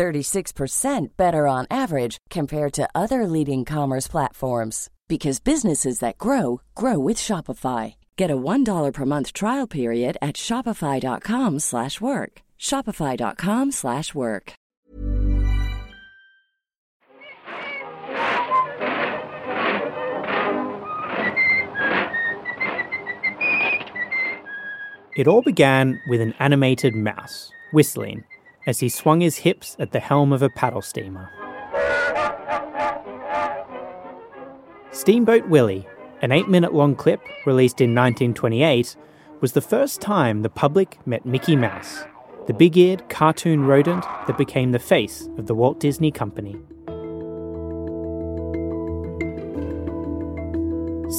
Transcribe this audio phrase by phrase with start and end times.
[0.00, 6.98] 36% better on average compared to other leading commerce platforms because businesses that grow grow
[6.98, 7.96] with Shopify.
[8.16, 12.32] Get a $1 per month trial period at shopify.com/work.
[12.58, 14.52] shopify.com/work.
[25.20, 28.24] It all began with an animated mouse whistling
[28.70, 31.28] as he swung his hips at the helm of a paddle steamer.
[34.92, 35.88] Steamboat Willie,
[36.22, 38.96] an eight minute long clip released in 1928,
[39.40, 42.04] was the first time the public met Mickey Mouse,
[42.46, 46.54] the big eared cartoon rodent that became the face of the Walt Disney Company.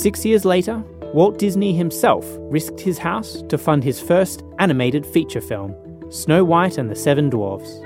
[0.02, 0.82] Six years later,
[1.14, 5.76] Walt Disney himself risked his house to fund his first animated feature film,
[6.12, 7.80] Snow White and the Seven Dwarfs.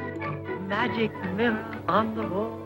[0.67, 2.59] Magic mirror on the wall.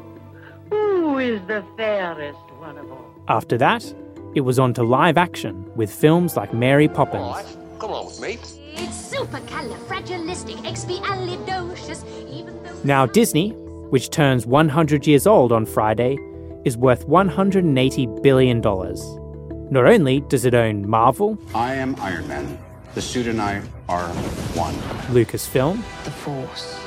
[0.70, 3.14] Who is the fairest one of all?
[3.28, 3.94] After that,
[4.36, 7.24] it was on to live action with films like Mary Poppins.
[7.24, 8.38] All right, come along with me.
[8.74, 12.80] It's supercalifragilisticexpialidocious, even though...
[12.86, 13.50] Now, Disney,
[13.90, 16.18] which turns 100 years old on Friday,
[16.64, 18.62] is worth $180 billion.
[18.62, 22.58] Not only does it own Marvel, I am Iron Man.
[23.00, 24.10] The suit and I are
[24.56, 24.74] one.
[25.16, 26.78] Lucasfilm, The Force.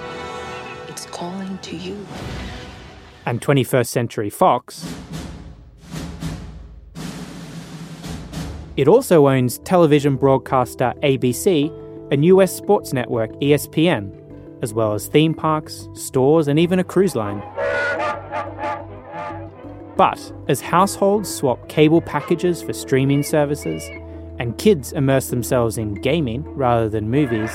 [0.87, 2.07] It's calling to you.
[3.25, 4.95] and 21st Century Fox,
[8.77, 11.73] it also owns television broadcaster ABC
[12.13, 14.13] and US sports network ESPN,
[14.63, 17.43] as well as theme parks, stores, and even a cruise line.
[19.97, 23.83] But as households swap cable packages for streaming services,
[24.39, 27.51] and kids immerse themselves in gaming rather than movies,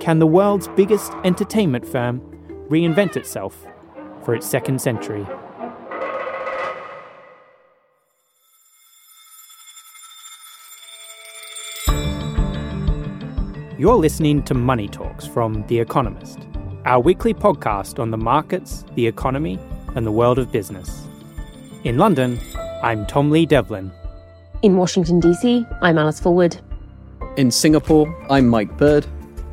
[0.00, 2.20] can the world's biggest entertainment firm
[2.68, 3.66] reinvent itself
[4.24, 5.26] for its second century?
[13.78, 16.38] You're listening to Money Talks from The Economist,
[16.84, 19.58] our weekly podcast on the markets, the economy,
[19.94, 21.06] and the world of business.
[21.84, 22.38] In London,
[22.82, 23.90] I'm Tom Lee Devlin.
[24.62, 26.56] In Washington, D.C., I'm Alice Forward.
[27.36, 29.04] In Singapore, I'm Mike Bird.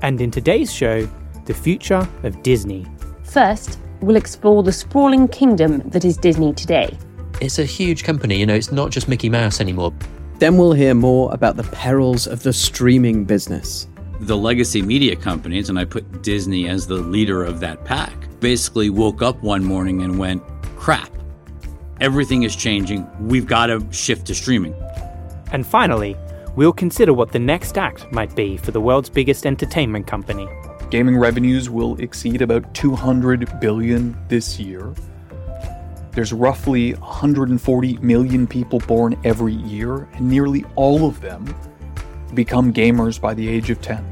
[0.04, 1.10] And in today's show,
[1.46, 2.86] the future of Disney.
[3.24, 6.96] First, we'll explore the sprawling kingdom that is Disney today.
[7.42, 9.96] It's a huge company, you know, it's not just Mickey Mouse anymore.
[10.38, 13.88] Then we'll hear more about the perils of the streaming business.
[14.20, 18.92] The legacy media companies, and I put Disney as the leader of that pack, basically
[18.92, 20.44] woke up one morning and went,
[20.76, 21.10] crap,
[22.00, 23.10] everything is changing.
[23.28, 24.76] We've got to shift to streaming.
[25.52, 26.16] And finally,
[26.56, 30.48] we'll consider what the next act might be for the world's biggest entertainment company.
[30.90, 34.94] Gaming revenues will exceed about 200 billion this year.
[36.12, 41.56] There's roughly 140 million people born every year, and nearly all of them
[42.34, 44.06] become gamers by the age of 10.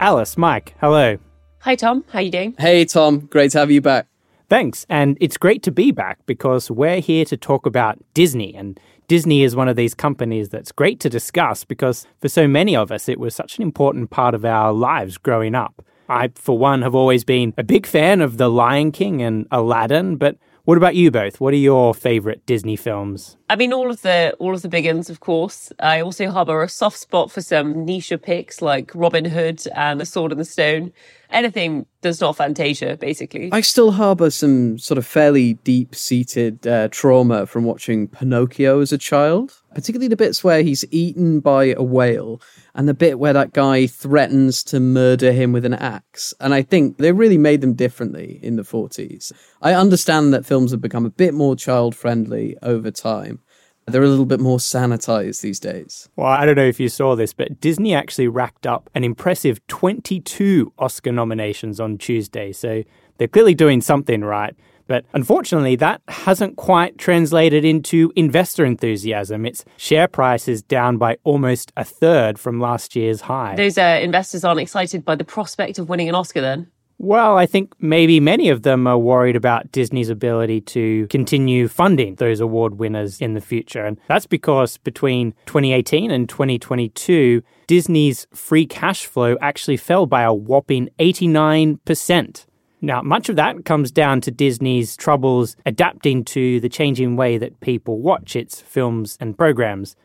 [0.00, 1.18] Alice, Mike, hello.
[1.60, 2.04] Hi, Tom.
[2.12, 2.54] How you doing?
[2.58, 3.20] Hey, Tom.
[3.20, 4.06] Great to have you back.
[4.48, 8.54] Thanks, and it's great to be back because we're here to talk about Disney.
[8.54, 12.76] And Disney is one of these companies that's great to discuss because for so many
[12.76, 15.84] of us, it was such an important part of our lives growing up.
[16.08, 20.14] I, for one, have always been a big fan of The Lion King and Aladdin,
[20.14, 20.36] but
[20.66, 21.40] what about you both?
[21.40, 23.36] What are your favorite Disney films?
[23.50, 25.72] I mean, all of the all of the big ones, of course.
[25.78, 30.06] I also harbour a soft spot for some niche picks like Robin Hood and The
[30.06, 30.92] Sword in the Stone.
[31.30, 33.50] Anything that's not Fantasia, basically.
[33.52, 38.92] I still harbour some sort of fairly deep seated uh, trauma from watching Pinocchio as
[38.92, 42.40] a child, particularly the bits where he's eaten by a whale
[42.74, 46.32] and the bit where that guy threatens to murder him with an axe.
[46.40, 49.32] And I think they really made them differently in the 40s.
[49.62, 53.40] I understand that films have become a bit more child friendly over time.
[53.86, 56.08] They're a little bit more sanitized these days.
[56.16, 59.64] Well, I don't know if you saw this, but Disney actually racked up an impressive
[59.68, 62.52] 22 Oscar nominations on Tuesday.
[62.52, 62.82] So
[63.18, 64.56] they're clearly doing something right.
[64.88, 69.44] But unfortunately, that hasn't quite translated into investor enthusiasm.
[69.44, 73.56] Its share price is down by almost a third from last year's high.
[73.56, 76.70] Those uh, investors aren't excited by the prospect of winning an Oscar then?
[76.98, 82.14] Well, I think maybe many of them are worried about Disney's ability to continue funding
[82.14, 83.84] those award winners in the future.
[83.84, 90.32] And that's because between 2018 and 2022, Disney's free cash flow actually fell by a
[90.32, 92.46] whopping 89%.
[92.80, 97.60] Now, much of that comes down to Disney's troubles adapting to the changing way that
[97.60, 99.96] people watch its films and programs.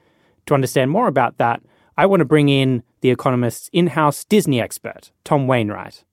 [0.48, 1.62] To understand more about that,
[1.98, 6.04] I want to bring in The Economist's in house Disney expert, Tom Wainwright.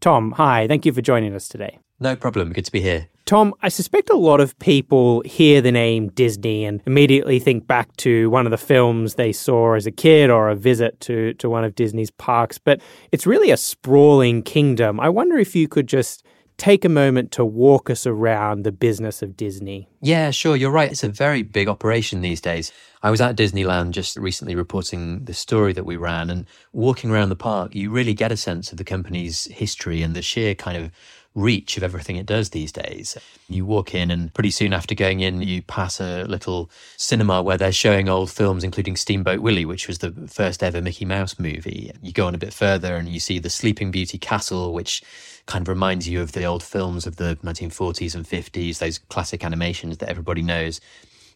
[0.00, 0.66] Tom, hi.
[0.66, 1.78] Thank you for joining us today.
[2.00, 2.52] No problem.
[2.52, 3.08] Good to be here.
[3.26, 7.94] Tom, I suspect a lot of people hear the name Disney and immediately think back
[7.98, 11.48] to one of the films they saw as a kid or a visit to, to
[11.48, 12.80] one of Disney's parks, but
[13.12, 14.98] it's really a sprawling kingdom.
[14.98, 16.24] I wonder if you could just
[16.60, 19.88] take a moment to walk us around the business of Disney.
[20.02, 20.54] Yeah, sure.
[20.54, 20.92] You're right.
[20.92, 22.70] It's a very big operation these days.
[23.02, 27.30] I was at Disneyland just recently reporting the story that we ran and walking around
[27.30, 30.76] the park, you really get a sense of the company's history and the sheer kind
[30.76, 30.90] of
[31.34, 33.16] reach of everything it does these days.
[33.48, 37.56] You walk in, and pretty soon after going in, you pass a little cinema where
[37.56, 41.92] they're showing old films, including Steamboat Willie, which was the first ever Mickey Mouse movie.
[42.02, 45.02] You go on a bit further, and you see the Sleeping Beauty Castle, which
[45.46, 49.44] kind of reminds you of the old films of the 1940s and 50s, those classic
[49.44, 50.80] animations that everybody knows.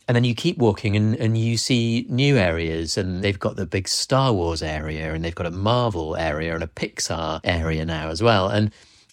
[0.07, 3.67] And then you keep walking and, and you see new areas, and they've got the
[3.67, 8.09] big Star Wars area, and they've got a Marvel area and a Pixar area now
[8.09, 8.49] as well.
[8.49, 8.71] And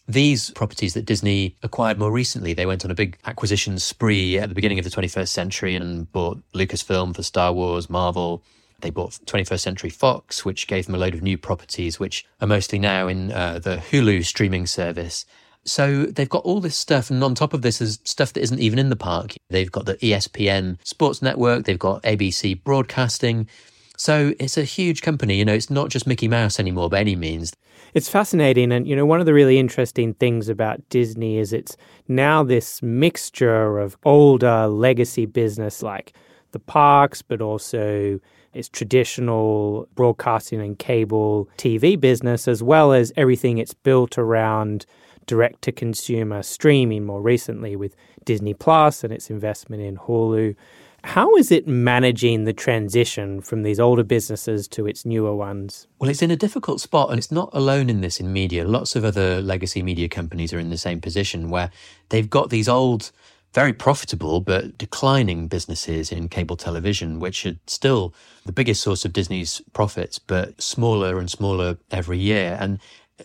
[0.07, 4.49] these properties that Disney acquired more recently, they went on a big acquisition spree at
[4.49, 8.43] the beginning of the 21st century and bought Lucasfilm for Star Wars, Marvel.
[8.81, 12.47] They bought 21st Century Fox, which gave them a load of new properties, which are
[12.47, 15.25] mostly now in uh, the Hulu streaming service.
[15.63, 18.59] So they've got all this stuff, and on top of this is stuff that isn't
[18.59, 19.35] even in the park.
[19.49, 23.47] They've got the ESPN Sports Network, they've got ABC Broadcasting.
[23.95, 25.37] So it's a huge company.
[25.37, 27.53] You know, it's not just Mickey Mouse anymore by any means.
[27.93, 28.71] It's fascinating.
[28.71, 32.81] And, you know, one of the really interesting things about Disney is it's now this
[32.81, 36.13] mixture of older legacy business like
[36.51, 38.19] the parks, but also
[38.53, 44.85] its traditional broadcasting and cable TV business, as well as everything it's built around
[45.25, 47.95] direct to consumer streaming more recently with
[48.25, 50.55] Disney Plus and its investment in Hulu.
[51.03, 55.87] How is it managing the transition from these older businesses to its newer ones?
[55.97, 58.67] Well, it's in a difficult spot, and it's not alone in this in media.
[58.67, 61.71] Lots of other legacy media companies are in the same position where
[62.09, 63.11] they've got these old,
[63.53, 68.13] very profitable but declining businesses in cable television, which are still
[68.45, 72.57] the biggest source of Disney's profits, but smaller and smaller every year.
[72.59, 72.79] And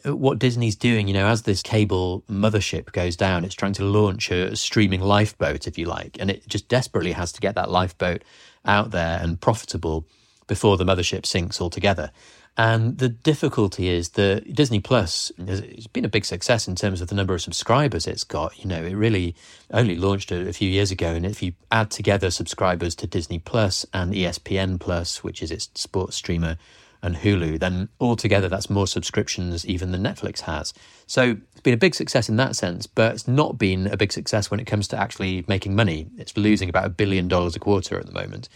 [0.05, 3.85] uh, what Disney's doing, you know, as this cable mothership goes down, it's trying to
[3.85, 7.71] launch a streaming lifeboat, if you like, and it just desperately has to get that
[7.71, 8.23] lifeboat
[8.65, 10.07] out there and profitable
[10.49, 12.11] before the mothership sinks altogether.
[12.59, 17.09] And the difficulty is that Disney Plus has been a big success in terms of
[17.09, 18.59] the number of subscribers it's got.
[18.59, 19.35] You know, it really
[19.71, 21.09] only launched a, a few years ago.
[21.09, 25.69] And if you add together subscribers to Disney Plus and ESPN Plus, which is its
[25.75, 26.57] sports streamer,
[27.03, 30.73] and Hulu, then altogether that's more subscriptions even than Netflix has.
[31.07, 34.13] So it's been a big success in that sense, but it's not been a big
[34.13, 36.09] success when it comes to actually making money.
[36.19, 38.49] It's losing about a billion dollars a quarter at the moment.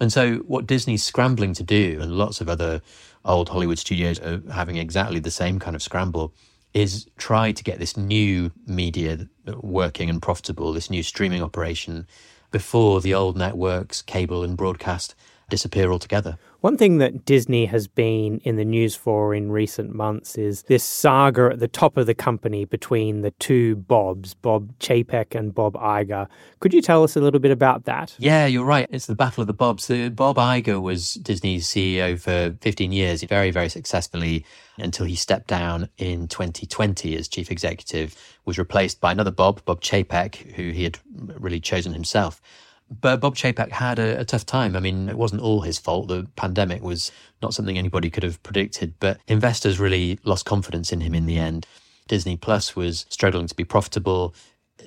[0.00, 2.82] And so what Disney's scrambling to do, and lots of other
[3.24, 6.32] old Hollywood studios are having exactly the same kind of scramble,
[6.74, 9.26] is try to get this new media
[9.62, 12.06] working and profitable, this new streaming operation
[12.50, 15.14] before the old networks, cable and broadcast
[15.48, 16.38] disappear altogether.
[16.60, 20.82] One thing that Disney has been in the news for in recent months is this
[20.82, 25.74] saga at the top of the company between the two Bobs, Bob Chapek and Bob
[25.74, 26.26] Iger.
[26.58, 28.16] Could you tell us a little bit about that?
[28.18, 28.88] Yeah, you're right.
[28.90, 29.88] It's the battle of the Bobs.
[29.88, 34.44] Uh, Bob Iger was Disney's CEO for 15 years, very, very successfully
[34.78, 39.80] until he stepped down in 2020 as chief executive, was replaced by another Bob, Bob
[39.80, 40.98] Chapek, who he had
[41.38, 42.42] really chosen himself.
[42.88, 44.76] But Bob Chapek had a, a, tough time.
[44.76, 46.08] I mean, it wasn't all his fault.
[46.08, 47.10] The pandemic was
[47.42, 51.38] not something anybody could have predicted, but investors really lost confidence in him in the
[51.38, 51.66] end.
[52.06, 54.34] Disney Plus was struggling to be profitable.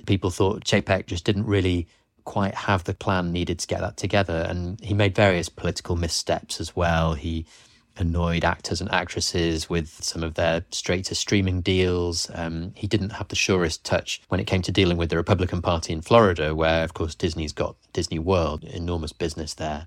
[0.06, 1.86] People thought Chapek just didn't really
[2.24, 4.46] quite have the plan needed to get that together.
[4.48, 7.14] And he made various political missteps as well.
[7.14, 7.44] He
[8.00, 12.30] annoyed actors and actresses with some of their straight to streaming deals.
[12.34, 15.62] Um, he didn't have the surest touch when it came to dealing with the Republican
[15.62, 19.86] Party in Florida, where, of course, Disney's got Disney World, enormous business there.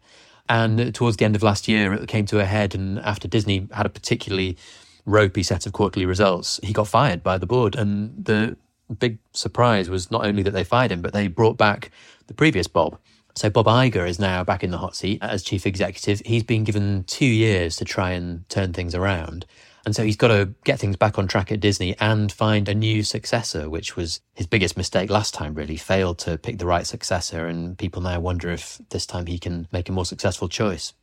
[0.49, 2.75] And towards the end of last year, it came to a head.
[2.75, 4.57] And after Disney had a particularly
[5.05, 7.75] ropey set of quarterly results, he got fired by the board.
[7.75, 8.57] And the
[8.99, 11.91] big surprise was not only that they fired him, but they brought back
[12.27, 12.97] the previous Bob.
[13.35, 16.21] So Bob Iger is now back in the hot seat as chief executive.
[16.25, 19.45] He's been given two years to try and turn things around.
[19.85, 22.75] And so he's got to get things back on track at Disney and find a
[22.75, 25.75] new successor, which was his biggest mistake last time, really.
[25.75, 27.47] Failed to pick the right successor.
[27.47, 30.93] And people now wonder if this time he can make a more successful choice.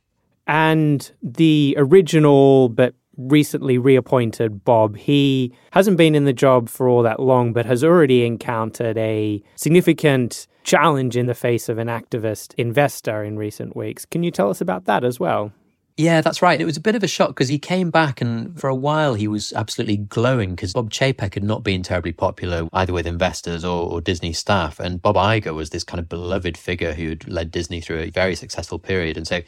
[0.47, 7.03] And the original but recently reappointed Bob, he hasn't been in the job for all
[7.03, 12.53] that long, but has already encountered a significant challenge in the face of an activist
[12.55, 14.05] investor in recent weeks.
[14.05, 15.51] Can you tell us about that as well?
[15.97, 16.59] Yeah, that's right.
[16.59, 19.13] It was a bit of a shock because he came back and for a while
[19.13, 23.63] he was absolutely glowing because Bob Chapek had not been terribly popular either with investors
[23.65, 24.79] or, or, Disney staff.
[24.79, 28.09] And Bob Iger was this kind of beloved figure who had led Disney through a
[28.09, 29.17] very successful period.
[29.17, 29.41] And so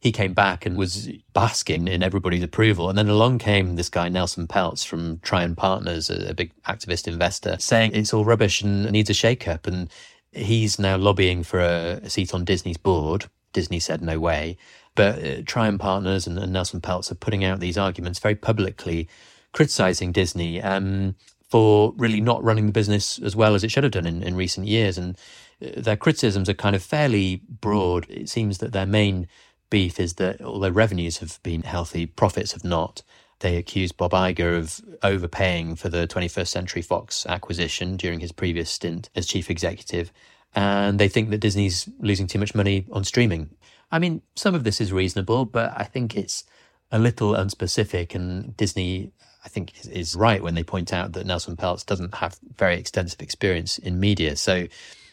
[0.00, 2.88] he came back and was basking in everybody's approval.
[2.88, 7.08] And then along came this guy, Nelson Peltz from Trian Partners, a, a big activist
[7.08, 9.66] investor, saying it's all rubbish and needs a shake-up.
[9.66, 9.90] And
[10.32, 13.26] he's now lobbying for a, seat on Disney's board.
[13.52, 14.56] Disney said no way.
[14.94, 19.08] But uh, Trian Partners and, and, Nelson Peltz are putting out these arguments very publicly,
[19.52, 21.14] criticizing Disney um,
[21.48, 24.34] for really not running the business as well as it should have done in, in
[24.34, 24.98] recent years.
[24.98, 25.16] And
[25.62, 28.06] uh, their criticisms are kind of fairly broad.
[28.10, 29.28] It seems that their main
[29.70, 33.02] beef is that although revenues have been healthy, profits have not.
[33.40, 38.70] They accuse Bob Iger of overpaying for the 21st Century Fox acquisition during his previous
[38.70, 40.12] stint as chief executive.
[40.54, 43.50] And they think that Disney's losing too much money on streaming.
[43.92, 46.44] I mean, some of this is reasonable, but I think it's
[46.90, 48.14] a little unspecific.
[48.14, 49.12] And Disney,
[49.44, 52.76] I think, is, is right when they point out that Nelson Peltz doesn't have very
[52.76, 54.36] extensive experience in media.
[54.36, 54.66] So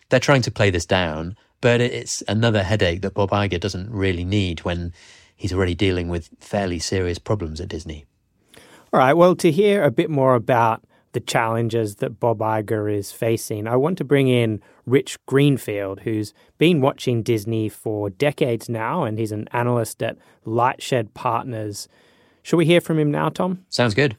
[0.10, 4.24] they're trying to play this down but it's another headache that Bob Iger doesn't really
[4.24, 4.94] need when
[5.36, 8.05] he's already dealing with fairly serious problems at Disney.
[8.95, 9.11] All right.
[9.11, 13.75] Well, to hear a bit more about the challenges that Bob Iger is facing, I
[13.75, 19.33] want to bring in Rich Greenfield, who's been watching Disney for decades now, and he's
[19.33, 21.89] an analyst at Lightshed Partners.
[22.41, 23.65] Shall we hear from him now, Tom?
[23.67, 24.15] Sounds good.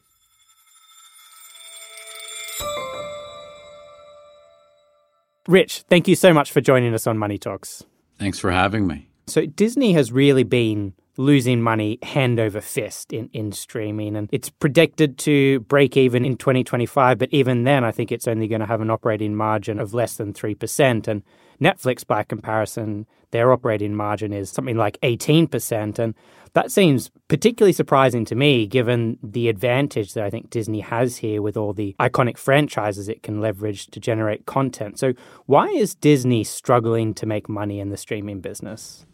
[5.49, 7.83] Rich, thank you so much for joining us on Money Talks.
[8.19, 9.09] Thanks for having me.
[9.27, 14.51] So, Disney has really been losing money hand over fist in, in streaming, and it's
[14.51, 17.19] predicted to break even in 2025.
[17.19, 20.17] But even then, I think it's only going to have an operating margin of less
[20.17, 21.09] than 3%.
[21.09, 21.23] And
[21.61, 25.99] Netflix, by comparison, their operating margin is something like 18%.
[25.99, 26.15] And
[26.53, 31.43] that seems particularly surprising to me, given the advantage that I think Disney has here
[31.43, 34.99] with all the iconic franchises it can leverage to generate content.
[34.99, 35.13] So,
[35.47, 39.05] why is Disney struggling to make money in the streaming business?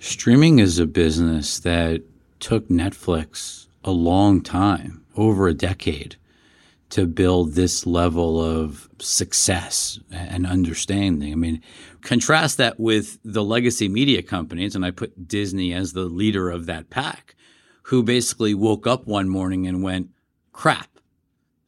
[0.00, 2.02] Streaming is a business that
[2.38, 6.16] took Netflix a long time, over a decade,
[6.90, 11.32] to build this level of success and understanding.
[11.32, 11.62] I mean,
[12.00, 16.66] contrast that with the legacy media companies, and I put Disney as the leader of
[16.66, 17.34] that pack,
[17.82, 20.10] who basically woke up one morning and went,
[20.52, 20.88] crap.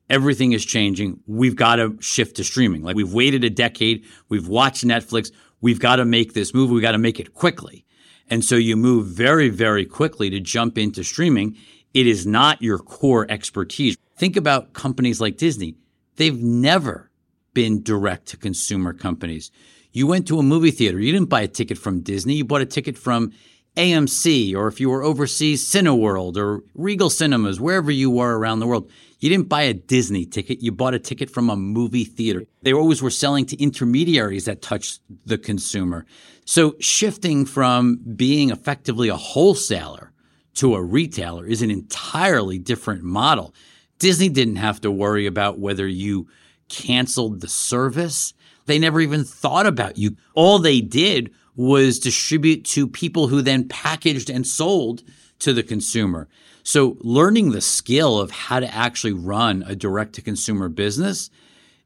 [0.09, 1.21] Everything is changing.
[1.27, 2.83] We've got to shift to streaming.
[2.83, 4.05] Like we've waited a decade.
[4.29, 5.33] We've watched Netflix.
[5.61, 6.71] We've got to make this move.
[6.71, 7.85] We've got to make it quickly.
[8.31, 11.57] And so you move very, very quickly to jump into streaming.
[11.93, 13.97] It is not your core expertise.
[14.17, 15.75] Think about companies like Disney.
[16.17, 17.11] They've never
[17.53, 19.51] been direct to consumer companies.
[19.93, 21.01] You went to a movie theater.
[21.01, 22.35] You didn't buy a ticket from Disney.
[22.35, 23.33] You bought a ticket from
[23.77, 28.67] AMC, or if you were overseas, Cineworld or Regal Cinemas, wherever you were around the
[28.67, 28.91] world.
[29.21, 30.63] You didn't buy a Disney ticket.
[30.63, 32.47] You bought a ticket from a movie theater.
[32.63, 36.07] They always were selling to intermediaries that touched the consumer.
[36.47, 40.13] So shifting from being effectively a wholesaler
[40.55, 43.55] to a retailer is an entirely different model.
[43.99, 46.27] Disney didn't have to worry about whether you
[46.71, 48.33] canceled the service.
[48.65, 50.17] They never even thought about you.
[50.35, 55.03] All they did was distribute to people who then packaged and sold
[55.41, 56.29] to the consumer.
[56.71, 61.29] So learning the skill of how to actually run a direct to consumer business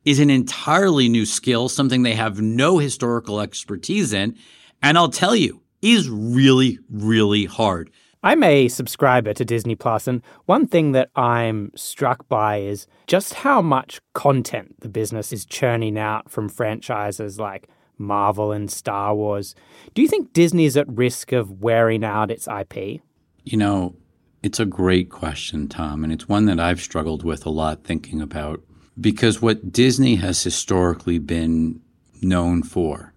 [0.04, 4.36] is an entirely new skill, something they have no historical expertise in.
[4.82, 7.90] And I'll tell you, is really, really hard.
[8.22, 13.32] I'm a subscriber to Disney Plus, and one thing that I'm struck by is just
[13.32, 19.54] how much content the business is churning out from franchises like Marvel and Star Wars.
[19.94, 23.00] Do you think Disney is at risk of wearing out its IP?
[23.44, 23.96] You know,
[24.44, 28.20] it's a great question, Tom, and it's one that I've struggled with a lot thinking
[28.20, 28.62] about
[29.00, 31.80] because what Disney has historically been
[32.20, 33.14] known for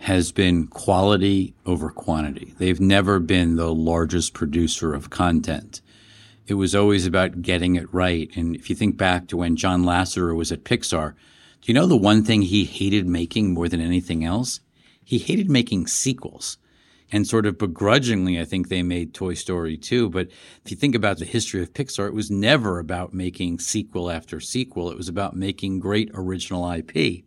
[0.00, 2.52] has been quality over quantity.
[2.58, 5.80] They've never been the largest producer of content.
[6.46, 8.30] It was always about getting it right.
[8.36, 11.14] And if you think back to when John Lasseter was at Pixar,
[11.62, 14.60] Do you know the one thing he hated making more than anything else?
[15.02, 16.58] He hated making sequels.
[17.10, 20.10] And sort of begrudgingly, I think they made Toy Story 2.
[20.10, 20.28] But
[20.64, 24.40] if you think about the history of Pixar, it was never about making sequel after
[24.40, 24.90] sequel.
[24.90, 27.24] It was about making great original IP.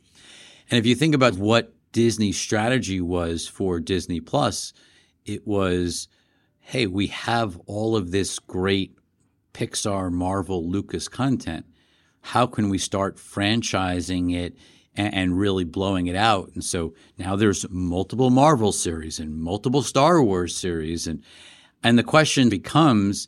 [0.70, 4.72] And if you think about what Disney's strategy was for Disney Plus,
[5.26, 6.08] it was,
[6.60, 8.96] hey, we have all of this great
[9.54, 11.66] Pixar, Marvel, Lucas content.
[12.22, 14.56] How can we start franchising it
[14.96, 16.52] and, and really blowing it out?
[16.54, 21.08] And so now there's multiple Marvel series and multiple Star Wars series.
[21.08, 21.24] And,
[21.84, 23.28] and the question becomes,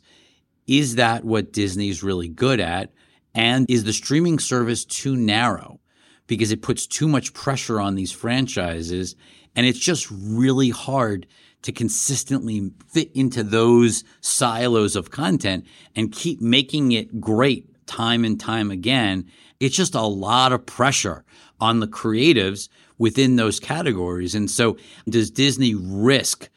[0.66, 2.92] is that what Disney's really good at?
[3.34, 5.80] And is the streaming service too narrow?
[6.26, 9.14] Because it puts too much pressure on these franchises
[9.56, 11.26] and it's just really hard
[11.62, 15.66] to consistently fit into those silos of content
[15.96, 19.26] and keep making it great time and time again.
[19.60, 21.24] It's just a lot of pressure
[21.60, 22.68] on the creatives
[22.98, 24.34] within those categories.
[24.34, 24.76] And so
[25.08, 26.48] does Disney risk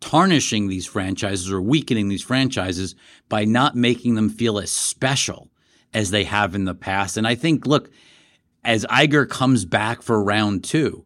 [0.00, 2.94] tarnishing these franchises or weakening these franchises
[3.28, 5.50] by not making them feel as special
[5.92, 7.16] as they have in the past?
[7.16, 7.90] And I think, look,
[8.64, 11.04] as Iger comes back for round two,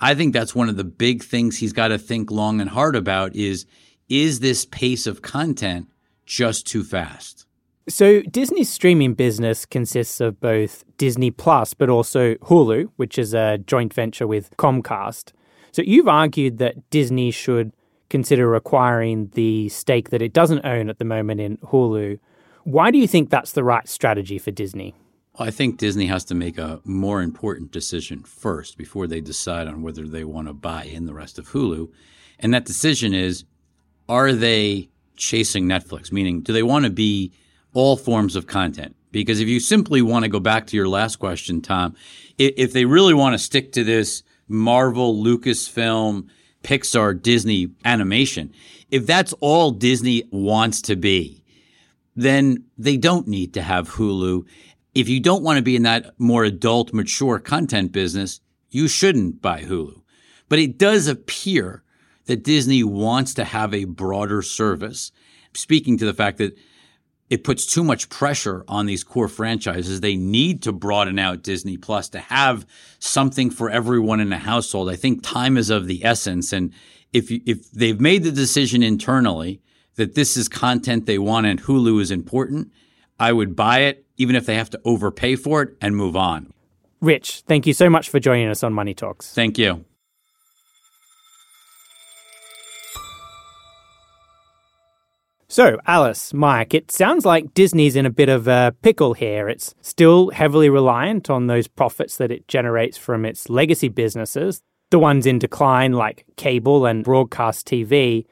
[0.00, 2.94] I think that's one of the big things he's got to think long and hard
[2.94, 3.66] about is
[4.08, 5.88] is this pace of content
[6.24, 7.46] just too fast?
[7.88, 13.58] So Disney's streaming business consists of both Disney Plus but also Hulu, which is a
[13.58, 15.32] joint venture with Comcast.
[15.72, 17.72] So you've argued that Disney should
[18.10, 22.18] consider acquiring the stake that it doesn't own at the moment in Hulu.
[22.64, 24.94] Why do you think that's the right strategy for Disney?
[25.38, 29.82] I think Disney has to make a more important decision first before they decide on
[29.82, 31.90] whether they want to buy in the rest of Hulu.
[32.40, 33.44] And that decision is
[34.08, 36.10] are they chasing Netflix?
[36.10, 37.32] Meaning, do they want to be
[37.78, 38.96] all forms of content?
[39.10, 41.94] Because if you simply want to go back to your last question, Tom,
[42.36, 46.28] if they really want to stick to this Marvel, Lucasfilm,
[46.62, 48.52] Pixar, Disney animation,
[48.90, 51.44] if that's all Disney wants to be,
[52.16, 54.44] then they don't need to have Hulu
[54.98, 59.40] if you don't want to be in that more adult, mature content business, you shouldn't
[59.40, 60.02] buy Hulu.
[60.48, 61.84] But it does appear
[62.26, 65.12] that Disney wants to have a broader service,
[65.54, 66.58] speaking to the fact that
[67.30, 70.00] it puts too much pressure on these core franchises.
[70.00, 72.66] They need to broaden out Disney Plus to have
[72.98, 74.88] something for everyone in a household.
[74.88, 76.52] I think time is of the essence.
[76.52, 76.72] And
[77.12, 79.60] if, if they've made the decision internally
[79.96, 82.72] that this is content they want and Hulu is important,
[83.20, 86.52] I would buy it even if they have to overpay for it and move on.
[87.00, 89.32] Rich, thank you so much for joining us on Money Talks.
[89.32, 89.84] Thank you.
[95.58, 99.48] So, Alice, Mike, it sounds like Disney's in a bit of a pickle here.
[99.48, 105.00] It's still heavily reliant on those profits that it generates from its legacy businesses, the
[105.00, 108.24] ones in decline like cable and broadcast TV,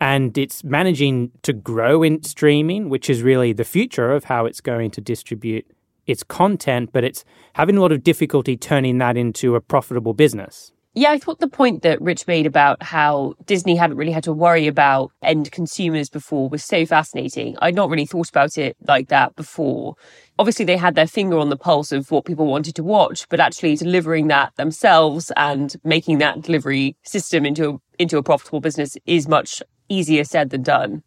[0.00, 4.60] and it's managing to grow in streaming, which is really the future of how it's
[4.60, 5.64] going to distribute
[6.08, 10.72] its content, but it's having a lot of difficulty turning that into a profitable business.
[10.94, 14.32] Yeah, I thought the point that Rich made about how Disney hadn't really had to
[14.32, 17.56] worry about end consumers before was so fascinating.
[17.62, 19.94] I'd not really thought about it like that before.
[20.38, 23.40] Obviously, they had their finger on the pulse of what people wanted to watch, but
[23.40, 28.98] actually delivering that themselves and making that delivery system into a, into a profitable business
[29.06, 31.02] is much easier said than done.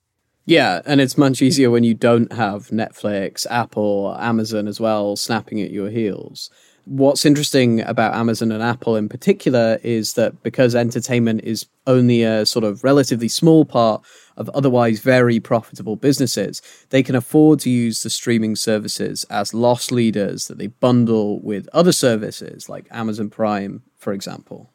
[0.48, 5.62] Yeah, and it's much easier when you don't have Netflix, Apple, Amazon as well snapping
[5.62, 6.50] at your heels.
[6.86, 12.46] What's interesting about Amazon and Apple in particular is that because entertainment is only a
[12.46, 14.04] sort of relatively small part
[14.38, 19.90] of otherwise very profitable businesses, they can afford to use the streaming services as loss
[19.90, 24.70] leaders that they bundle with other services like Amazon Prime, for example.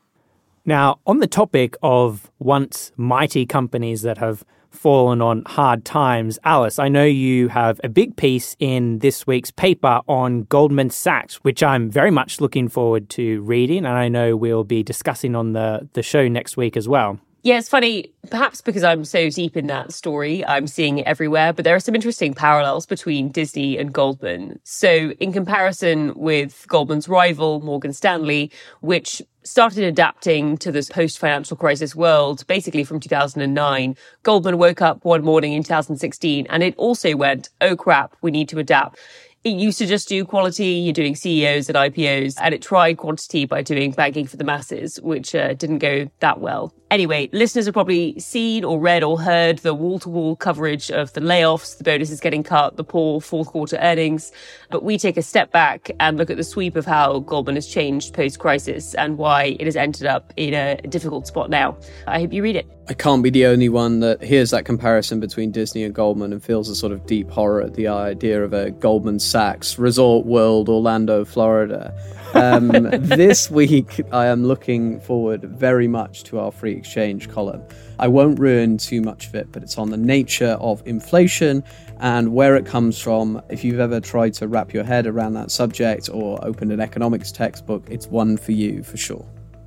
[0.64, 6.78] Now, on the topic of once mighty companies that have fallen on hard times, Alice,
[6.78, 11.62] I know you have a big piece in this week's paper on Goldman Sachs, which
[11.62, 15.88] I'm very much looking forward to reading, and I know we'll be discussing on the,
[15.92, 17.20] the show next week as well.
[17.42, 21.54] Yeah, it's funny, perhaps because I'm so deep in that story, I'm seeing it everywhere,
[21.54, 24.60] but there are some interesting parallels between Disney and Goldman.
[24.64, 28.50] So, in comparison with Goldman's rival, Morgan Stanley,
[28.82, 35.02] which started adapting to this post financial crisis world basically from 2009, Goldman woke up
[35.06, 38.98] one morning in 2016 and it also went, oh crap, we need to adapt.
[39.42, 43.46] It used to just do quality, you're doing CEOs and IPOs, and it tried quantity
[43.46, 46.74] by doing banking for the masses, which uh, didn't go that well.
[46.90, 51.14] Anyway, listeners have probably seen or read or heard the wall to wall coverage of
[51.14, 54.30] the layoffs, the bonuses getting cut, the poor fourth quarter earnings.
[54.70, 57.66] But we take a step back and look at the sweep of how Goldman has
[57.66, 61.78] changed post crisis and why it has ended up in a difficult spot now.
[62.06, 62.79] I hope you read it.
[62.88, 66.42] I can't be the only one that hears that comparison between Disney and Goldman and
[66.42, 70.68] feels a sort of deep horror at the idea of a Goldman Sachs Resort World
[70.68, 71.94] Orlando, Florida.
[72.34, 77.62] Um, this week, I am looking forward very much to our free exchange column.
[78.00, 81.62] I won't ruin too much of it, but it's on the nature of inflation
[82.00, 83.40] and where it comes from.
[83.50, 87.30] If you've ever tried to wrap your head around that subject or opened an economics
[87.30, 89.24] textbook, it's one for you for sure.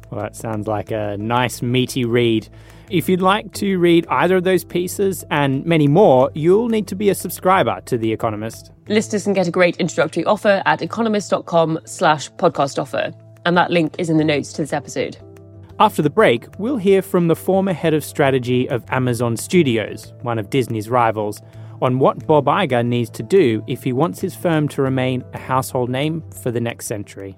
[0.10, 2.49] Well, that sounds like a nice, meaty read.
[2.89, 6.96] If you'd like to read either of those pieces and many more, you'll need to
[6.96, 8.72] be a subscriber to The Economist.
[8.88, 13.13] Listeners can get a great introductory offer at economist.com slash podcast offer.
[13.46, 15.17] And that link is in the notes to this episode.
[15.80, 20.38] After the break, we'll hear from the former head of strategy of Amazon Studios, one
[20.38, 21.41] of Disney's rivals,
[21.82, 25.38] on what Bob Iger needs to do if he wants his firm to remain a
[25.38, 27.38] household name for the next century.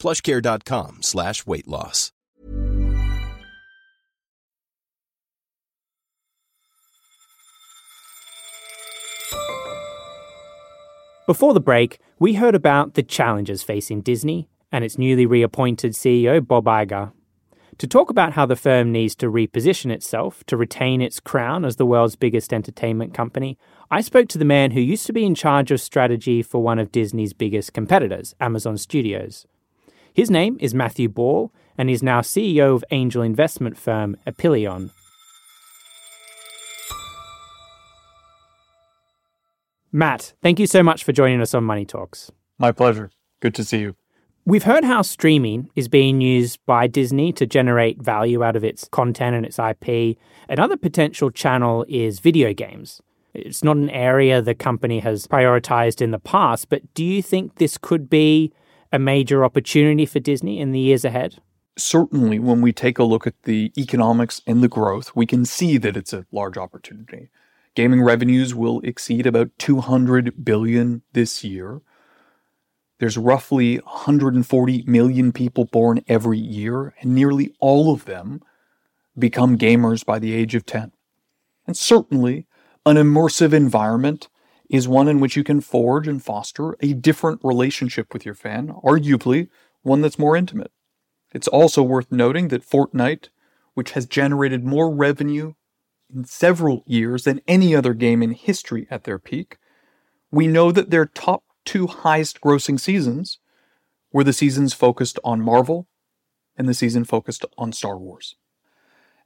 [0.00, 2.12] plushcare.com slash weight loss.
[11.30, 16.44] Before the break, we heard about the challenges facing Disney and its newly reappointed CEO,
[16.44, 17.12] Bob Iger.
[17.78, 21.76] To talk about how the firm needs to reposition itself to retain its crown as
[21.76, 23.56] the world's biggest entertainment company,
[23.92, 26.80] I spoke to the man who used to be in charge of strategy for one
[26.80, 29.46] of Disney's biggest competitors, Amazon Studios.
[30.12, 34.90] His name is Matthew Ball, and he's now CEO of angel investment firm Epyllion.
[39.92, 42.30] Matt, thank you so much for joining us on Money Talks.
[42.58, 43.10] My pleasure.
[43.40, 43.96] Good to see you.
[44.44, 48.88] We've heard how streaming is being used by Disney to generate value out of its
[48.88, 50.16] content and its IP.
[50.48, 53.00] Another potential channel is video games.
[53.34, 57.56] It's not an area the company has prioritized in the past, but do you think
[57.56, 58.52] this could be
[58.92, 61.36] a major opportunity for Disney in the years ahead?
[61.76, 65.78] Certainly, when we take a look at the economics and the growth, we can see
[65.78, 67.30] that it's a large opportunity.
[67.74, 71.80] Gaming revenues will exceed about 200 billion this year.
[72.98, 78.42] There's roughly 140 million people born every year, and nearly all of them
[79.18, 80.92] become gamers by the age of 10.
[81.66, 82.46] And certainly,
[82.84, 84.28] an immersive environment
[84.70, 88.68] is one in which you can forge and foster a different relationship with your fan,
[88.84, 89.48] arguably
[89.82, 90.70] one that's more intimate.
[91.34, 93.28] It's also worth noting that Fortnite,
[93.74, 95.54] which has generated more revenue
[96.14, 99.58] in several years than any other game in history at their peak,
[100.30, 103.38] we know that their top two highest grossing seasons
[104.12, 105.88] were the seasons focused on Marvel
[106.56, 108.36] and the season focused on Star Wars.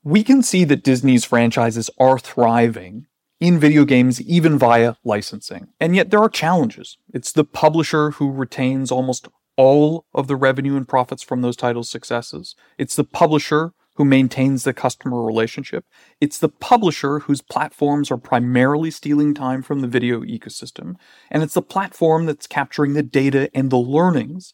[0.02, 3.06] We can see that Disney's franchises are thriving
[3.40, 5.68] in video games, even via licensing.
[5.80, 6.98] And yet there are challenges.
[7.12, 11.90] It's the publisher who retains almost all of the revenue and profits from those titles'
[11.90, 12.54] successes.
[12.78, 15.84] It's the publisher who maintains the customer relationship.
[16.20, 20.96] It's the publisher whose platforms are primarily stealing time from the video ecosystem.
[21.30, 24.52] And it's the platform that's capturing the data and the learnings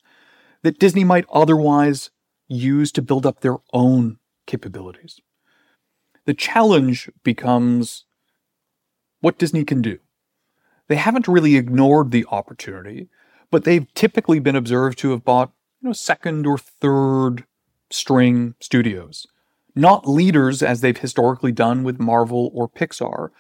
[0.63, 2.11] that Disney might otherwise
[2.49, 5.21] use to build up their own capabilities.
[6.27, 8.05] The challenge becomes
[9.21, 9.99] what Disney can do.
[10.89, 13.09] They haven't really ignored the opportunity,
[13.51, 17.45] but they've typically been observed to have bought, you know, second or third
[17.91, 19.27] string studios,
[19.75, 23.31] not leaders as they've historically done with Marvel or Pixar.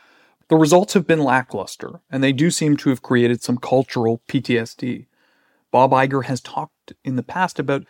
[0.48, 5.06] The results have been lackluster, and they do seem to have created some cultural PTSD.
[5.70, 7.84] Bob Iger has talked in the past about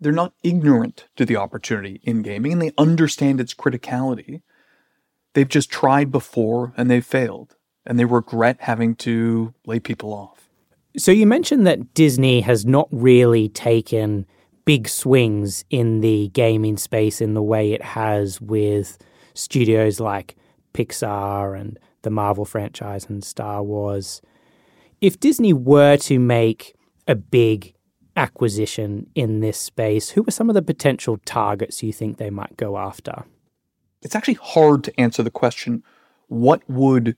[0.00, 4.42] they're not ignorant to the opportunity in gaming and they understand its criticality.
[5.34, 10.48] They've just tried before and they've failed, and they regret having to lay people off.
[10.96, 14.26] So you mentioned that Disney has not really taken
[14.64, 18.98] big swings in the gaming space in the way it has with
[19.34, 20.36] studios like
[20.74, 24.20] Pixar and the Marvel franchise and Star Wars.
[25.00, 26.74] If Disney were to make
[27.08, 27.74] a big
[28.16, 32.56] acquisition in this space, who are some of the potential targets you think they might
[32.56, 33.24] go after?
[34.02, 35.82] It's actually hard to answer the question
[36.28, 37.16] what would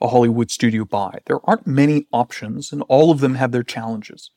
[0.00, 1.20] a Hollywood studio buy?
[1.26, 4.30] There aren't many options, and all of them have their challenges.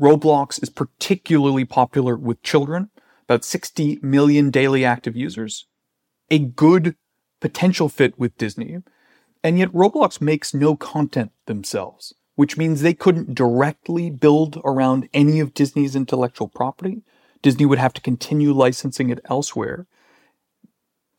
[0.00, 2.90] Roblox is particularly popular with children,
[3.22, 5.66] about 60 million daily active users,
[6.30, 6.96] a good
[7.40, 8.78] potential fit with Disney,
[9.42, 15.38] and yet Roblox makes no content themselves, which means they couldn't directly build around any
[15.38, 17.02] of Disney's intellectual property.
[17.40, 19.86] Disney would have to continue licensing it elsewhere.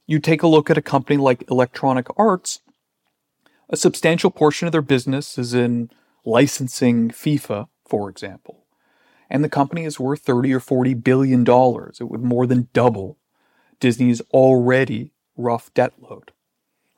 [0.07, 2.61] You take a look at a company like Electronic Arts,
[3.69, 5.89] a substantial portion of their business is in
[6.23, 8.65] licensing FIFA, for example
[9.29, 11.97] and the company is worth 30 or 40 billion dollars.
[11.99, 13.17] It would more than double
[13.79, 16.31] Disney's already rough debt load.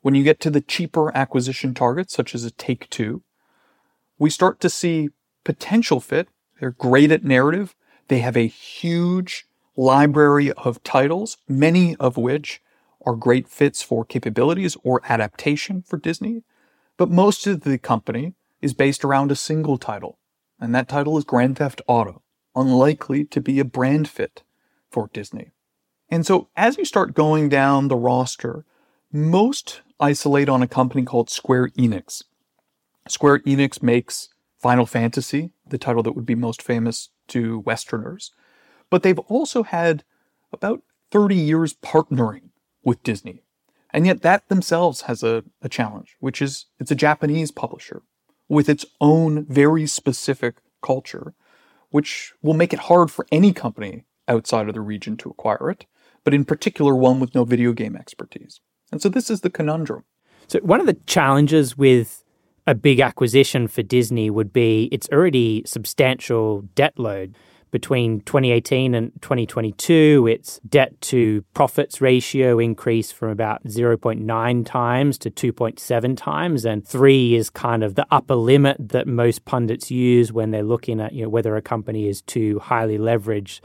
[0.02, 3.22] When you get to the cheaper acquisition targets, such as a Take Two,
[4.18, 5.10] we start to see
[5.44, 6.28] potential fit.
[6.60, 7.74] They're great at narrative.
[8.08, 12.60] They have a huge library of titles, many of which
[13.08, 16.42] are great fits for capabilities or adaptation for Disney.
[16.98, 20.18] But most of the company is based around a single title,
[20.60, 22.20] and that title is Grand Theft Auto,
[22.54, 24.42] unlikely to be a brand fit
[24.90, 25.52] for Disney.
[26.10, 28.66] And so as you start going down the roster,
[29.10, 32.24] most isolate on a company called Square Enix.
[33.08, 38.32] Square Enix makes Final Fantasy, the title that would be most famous to Westerners,
[38.90, 40.04] but they've also had
[40.52, 42.50] about 30 years partnering
[42.82, 43.42] with Disney.
[43.90, 48.02] And yet that themselves has a, a challenge, which is it's a Japanese publisher
[48.48, 51.34] with its own very specific culture,
[51.90, 55.86] which will make it hard for any company outside of the region to acquire it,
[56.24, 58.60] but in particular one with no video game expertise.
[58.92, 60.04] And so this is the conundrum.
[60.46, 62.24] So, one of the challenges with
[62.66, 67.34] a big acquisition for Disney would be its already substantial debt load
[67.70, 75.30] between 2018 and 2022, its debt to profits ratio increased from about 0.9 times to
[75.30, 76.64] 2.7 times.
[76.64, 81.00] And three is kind of the upper limit that most pundits use when they're looking
[81.00, 83.60] at you know, whether a company is too highly leveraged.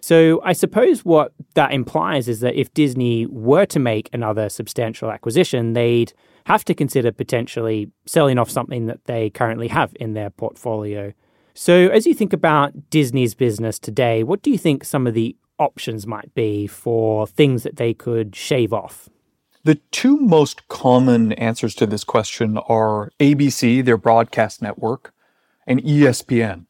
[0.00, 5.10] So I suppose what that implies is that if Disney were to make another substantial
[5.10, 6.12] acquisition, they'd
[6.44, 11.14] have to consider potentially selling off something that they currently have in their portfolio.
[11.56, 15.36] So, as you think about Disney's business today, what do you think some of the
[15.56, 19.08] options might be for things that they could shave off?
[19.62, 25.14] The two most common answers to this question are ABC, their broadcast network,
[25.64, 26.66] and ESPN.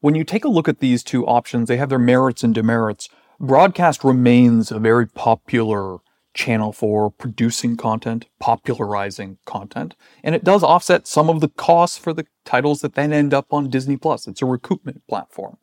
[0.00, 3.10] When you take a look at these two options, they have their merits and demerits.
[3.38, 5.98] Broadcast remains a very popular
[6.34, 12.12] channel for producing content, popularizing content, and it does offset some of the costs for
[12.12, 14.26] the titles that then end up on Disney Plus.
[14.26, 15.56] It's a recoupment platform.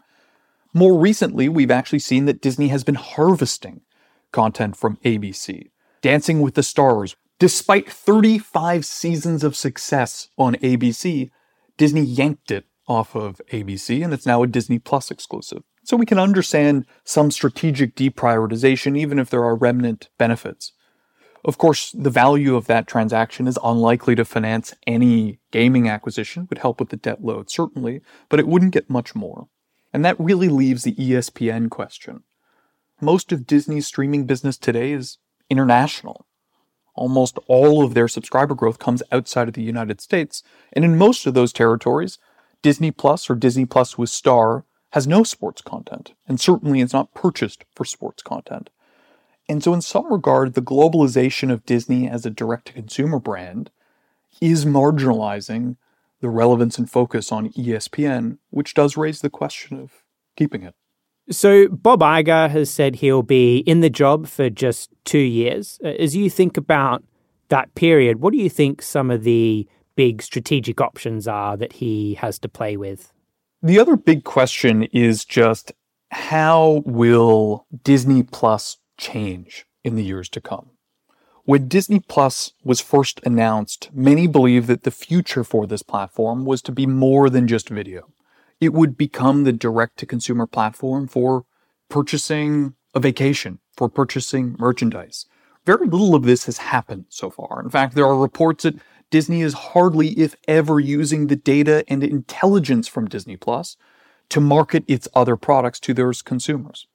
[0.73, 3.81] More recently, we've actually seen that Disney has been harvesting
[4.31, 5.69] content from ABC.
[6.01, 11.29] Dancing with the Stars, despite 35 seasons of success on ABC,
[11.77, 15.63] Disney yanked it off of ABC and it's now a Disney Plus exclusive.
[15.85, 20.71] So we can understand some strategic deprioritization, even if there are remnant benefits.
[21.45, 26.57] Of course, the value of that transaction is unlikely to finance any gaming acquisition, would
[26.57, 29.47] help with the debt load, certainly, but it wouldn't get much more.
[29.93, 32.23] And that really leaves the ESPN question.
[32.99, 35.19] Most of Disney's streaming business today is
[35.51, 36.25] international.
[36.95, 40.41] Almost all of their subscriber growth comes outside of the United States,
[40.73, 42.17] and in most of those territories,
[42.63, 47.13] Disney Plus or Disney Plus with Star has no sports content, and certainly is not
[47.13, 48.69] purchased for sports content.
[49.49, 53.71] And so, in some regard, the globalization of Disney as a direct to consumer brand
[54.39, 55.75] is marginalizing
[56.21, 59.91] the relevance and focus on ESPN, which does raise the question of
[60.37, 60.75] keeping it.
[61.29, 65.77] So, Bob Iger has said he'll be in the job for just two years.
[65.83, 67.03] Uh, as you think about
[67.49, 72.13] that period, what do you think some of the big strategic options are that he
[72.13, 73.11] has to play with?
[73.65, 75.71] The other big question is just
[76.11, 80.69] how will Disney Plus change in the years to come?
[81.45, 86.61] When Disney Plus was first announced, many believed that the future for this platform was
[86.61, 88.07] to be more than just video.
[88.61, 91.45] It would become the direct to consumer platform for
[91.89, 95.25] purchasing a vacation, for purchasing merchandise.
[95.65, 97.63] Very little of this has happened so far.
[97.63, 98.75] In fact, there are reports that
[99.09, 103.77] Disney is hardly, if ever, using the data and intelligence from Disney Plus
[104.29, 106.87] to market its other products to their consumers.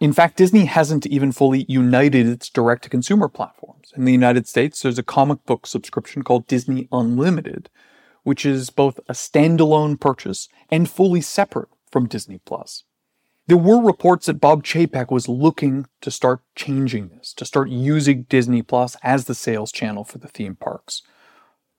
[0.00, 3.92] In fact, Disney hasn't even fully united its direct to consumer platforms.
[3.94, 7.68] In the United States, there's a comic book subscription called Disney Unlimited,
[8.22, 12.84] which is both a standalone purchase and fully separate from Disney Plus.
[13.46, 18.22] There were reports that Bob Chapek was looking to start changing this, to start using
[18.28, 21.02] Disney Plus as the sales channel for the theme parks,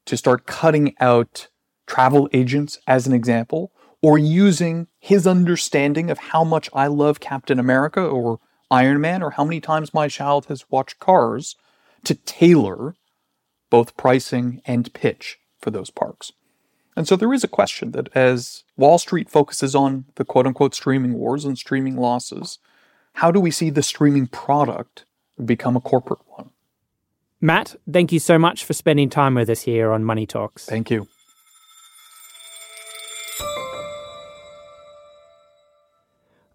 [0.06, 1.48] to start cutting out
[1.88, 7.60] travel agents as an example, or using his understanding of how much I love Captain
[7.60, 8.40] America or
[8.72, 11.56] Iron Man or how many times my child has watched Cars
[12.06, 12.96] to tailor
[13.70, 16.32] both pricing and pitch for those parks.
[16.96, 20.74] And so there is a question that as Wall Street focuses on the quote unquote
[20.74, 22.60] streaming wars and streaming losses,
[23.14, 25.06] how do we see the streaming product
[25.44, 26.50] become a corporate one?
[27.44, 30.66] Matt, thank you so much for spending time with us here on Money Talks.
[30.66, 31.08] Thank you.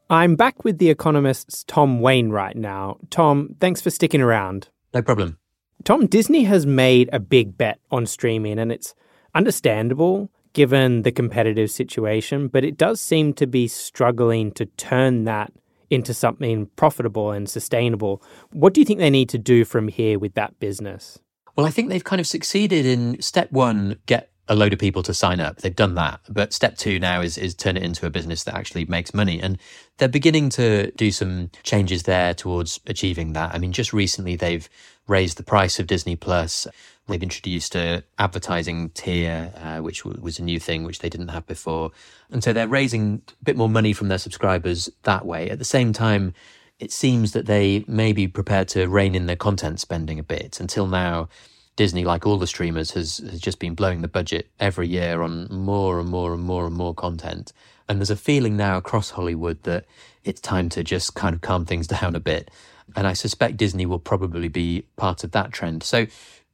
[0.09, 2.99] I'm back with The Economist's Tom Wainwright now.
[3.11, 4.69] Tom, thanks for sticking around.
[4.95, 5.39] No problem.
[5.83, 8.95] Tom, Disney has made a big bet on streaming, and it's
[9.35, 15.53] understandable given the competitive situation, but it does seem to be struggling to turn that
[15.91, 18.23] into something profitable and sustainable.
[18.53, 21.19] What do you think they need to do from here with that business?
[21.57, 25.03] Well, I think they've kind of succeeded in step one, get a load of people
[25.03, 25.59] to sign up.
[25.59, 26.21] They've done that.
[26.29, 29.41] But step two now is, is turn it into a business that actually makes money.
[29.41, 29.59] And
[29.99, 33.55] they're beginning to do some changes there towards achieving that.
[33.55, 34.69] I mean, just recently they've
[35.09, 36.67] raised the price of Disney Plus.
[37.09, 41.29] They've introduced a advertising tier, uh, which w- was a new thing which they didn't
[41.29, 41.93] have before,
[42.31, 45.49] and so they're raising a bit more money from their subscribers that way.
[45.49, 46.35] At the same time,
[46.79, 50.59] it seems that they may be prepared to rein in their content spending a bit.
[50.61, 51.29] Until now,
[51.77, 55.47] Disney, like all the streamers, has has just been blowing the budget every year on
[55.51, 57.53] more and more and more and more content.
[57.89, 59.85] And there's a feeling now across Hollywood that
[60.25, 62.51] it's time to just kind of calm things down a bit.
[62.95, 65.83] And I suspect Disney will probably be part of that trend.
[65.83, 66.07] So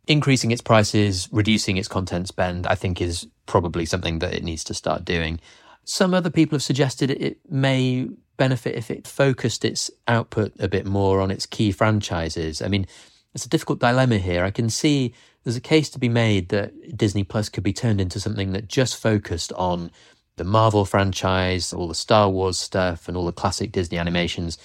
[0.06, 4.64] increasing its prices, reducing its content spend, I think is probably something that it needs
[4.64, 5.40] to start doing.
[5.84, 10.86] Some other people have suggested it may benefit if it focused its output a bit
[10.86, 12.62] more on its key franchises.
[12.62, 12.86] I mean,
[13.34, 14.44] it's a difficult dilemma here.
[14.44, 18.00] I can see there's a case to be made that Disney Plus could be turned
[18.00, 19.90] into something that just focused on
[20.36, 24.58] the Marvel franchise, all the Star Wars stuff, and all the classic Disney animations,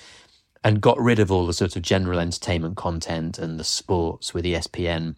[0.63, 4.45] and got rid of all the sort of general entertainment content and the sports with
[4.45, 5.15] ESPN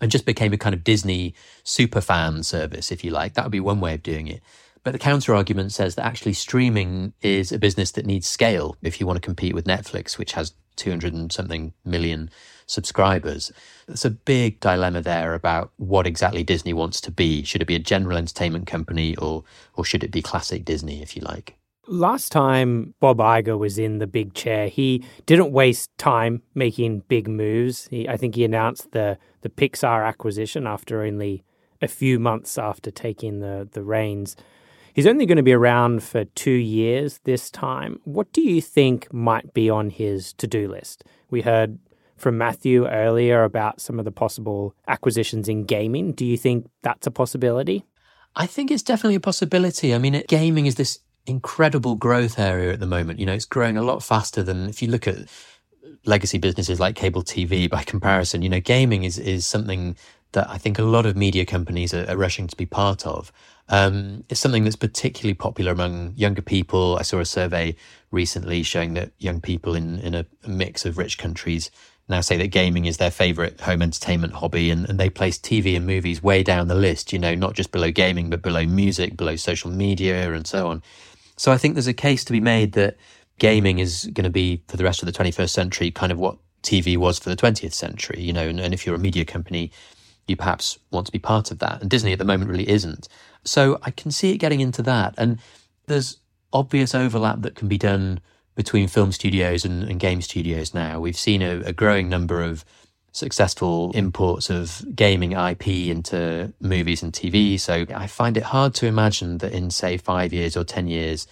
[0.00, 1.34] and just became a kind of Disney
[1.64, 3.34] super fan service, if you like.
[3.34, 4.42] That would be one way of doing it.
[4.84, 9.00] But the counter argument says that actually streaming is a business that needs scale if
[9.00, 12.30] you want to compete with Netflix, which has 200 and something million
[12.66, 13.52] subscribers.
[13.86, 17.42] There's a big dilemma there about what exactly Disney wants to be.
[17.42, 21.16] Should it be a general entertainment company or or should it be classic Disney, if
[21.16, 21.57] you like?
[21.90, 27.28] Last time Bob Iger was in the big chair, he didn't waste time making big
[27.28, 27.88] moves.
[27.88, 31.44] He, I think he announced the, the Pixar acquisition after only
[31.80, 34.36] a few months after taking the, the reins.
[34.92, 38.00] He's only going to be around for two years this time.
[38.04, 41.04] What do you think might be on his to do list?
[41.30, 41.78] We heard
[42.18, 46.12] from Matthew earlier about some of the possible acquisitions in gaming.
[46.12, 47.86] Do you think that's a possibility?
[48.36, 49.94] I think it's definitely a possibility.
[49.94, 53.18] I mean, it, gaming is this incredible growth area at the moment.
[53.18, 55.28] You know, it's growing a lot faster than if you look at
[56.04, 58.42] legacy businesses like cable TV by comparison.
[58.42, 59.96] You know, gaming is is something
[60.32, 63.32] that I think a lot of media companies are, are rushing to be part of.
[63.70, 66.96] Um, it's something that's particularly popular among younger people.
[66.98, 67.76] I saw a survey
[68.10, 71.70] recently showing that young people in, in a mix of rich countries
[72.08, 75.76] now say that gaming is their favorite home entertainment hobby and, and they place TV
[75.76, 79.16] and movies way down the list, you know, not just below gaming, but below music,
[79.16, 80.82] below social media, and so on.
[81.38, 82.96] So I think there's a case to be made that
[83.38, 86.36] gaming is going to be for the rest of the 21st century kind of what
[86.62, 89.70] TV was for the 20th century, you know, and, and if you're a media company,
[90.26, 91.80] you perhaps want to be part of that.
[91.80, 93.08] And Disney at the moment really isn't.
[93.44, 95.14] So I can see it getting into that.
[95.16, 95.38] And
[95.86, 96.18] there's
[96.52, 98.20] obvious overlap that can be done
[98.54, 100.98] between film studios and, and game studios now.
[100.98, 102.64] We've seen a, a growing number of
[103.12, 107.58] successful imports of gaming IP into movies and TV.
[107.58, 111.26] So I find it hard to imagine that in, say, five years or 10 years,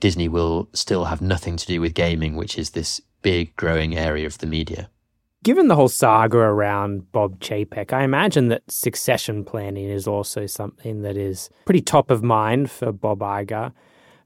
[0.00, 4.26] Disney will still have nothing to do with gaming, which is this big growing area
[4.26, 4.90] of the media.
[5.44, 11.02] Given the whole saga around Bob Chapek, I imagine that succession planning is also something
[11.02, 13.72] that is pretty top of mind for Bob Iger.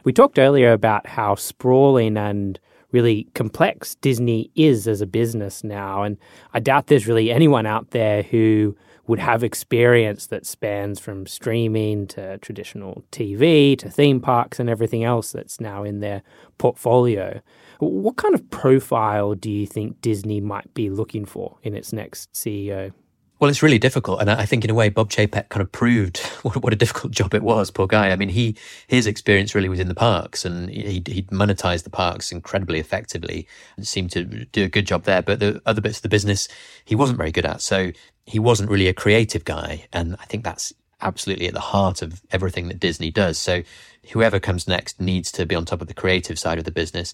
[0.04, 2.60] We talked earlier about how sprawling and
[2.92, 6.02] really complex Disney is as a business now.
[6.02, 6.16] And
[6.52, 12.06] I doubt there's really anyone out there who would have experience that spans from streaming
[12.08, 16.22] to traditional TV to theme parks and everything else that's now in their
[16.58, 17.40] portfolio.
[17.78, 22.32] What kind of profile do you think Disney might be looking for in its next
[22.32, 22.92] CEO?
[23.38, 26.18] Well, it's really difficult, and I think in a way Bob Chapek kind of proved
[26.42, 27.70] what, what, a difficult job it was.
[27.70, 28.10] Poor guy.
[28.10, 28.56] I mean, he
[28.86, 33.46] his experience really was in the parks, and he he monetized the parks incredibly effectively,
[33.76, 35.20] and seemed to do a good job there.
[35.20, 36.48] But the other bits of the business,
[36.86, 37.60] he wasn't very good at.
[37.60, 37.92] So
[38.24, 40.72] he wasn't really a creative guy, and I think that's
[41.02, 43.38] absolutely at the heart of everything that Disney does.
[43.38, 43.62] So
[44.12, 47.12] whoever comes next needs to be on top of the creative side of the business.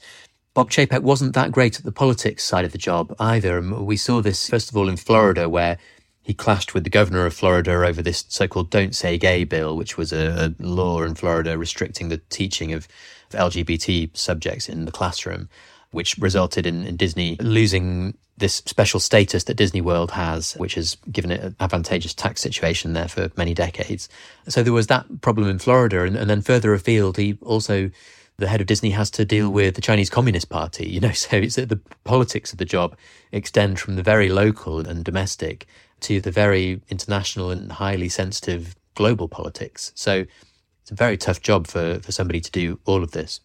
[0.55, 3.61] Bob Chapek wasn't that great at the politics side of the job either.
[3.61, 5.79] We saw this, first of all, in Florida, where
[6.23, 9.97] he clashed with the governor of Florida over this so-called "Don't Say Gay" bill, which
[9.97, 12.89] was a, a law in Florida restricting the teaching of,
[13.33, 15.49] of, LGBT subjects in the classroom,
[15.91, 20.97] which resulted in, in Disney losing this special status that Disney World has, which has
[21.11, 24.09] given it an advantageous tax situation there for many decades.
[24.49, 27.91] So there was that problem in Florida, and, and then further afield, he also
[28.39, 29.55] the head of Disney has to deal hmm.
[29.55, 32.97] with the Chinese Communist Party, you know, so it's the politics of the job
[33.31, 35.67] extend from the very local and domestic
[36.01, 39.93] to the very international and highly sensitive global politics.
[39.95, 40.25] So
[40.83, 43.41] it's a very tough job for, for somebody to do all of this.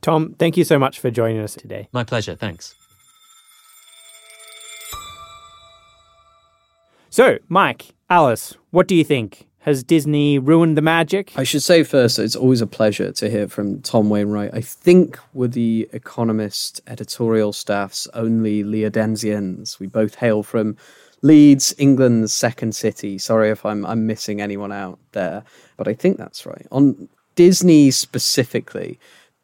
[0.00, 1.88] Tom, thank you so much for joining us today.
[1.92, 2.36] My pleasure.
[2.36, 2.74] Thanks.
[7.10, 9.47] So, Mike, Alice, what do you think?
[9.60, 11.32] Has Disney ruined the magic?
[11.36, 14.54] I should say first, it's always a pleasure to hear from Tom Wainwright.
[14.54, 19.78] I think we're the Economist editorial staff's only Leodensians.
[19.78, 20.76] We both hail from
[21.22, 23.18] Leeds, England's second city.
[23.18, 25.42] Sorry if I'm I'm missing anyone out there,
[25.76, 26.66] but I think that's right.
[26.70, 28.98] On Disney specifically,